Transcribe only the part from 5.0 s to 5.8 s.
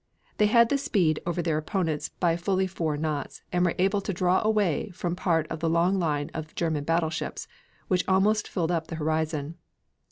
part of the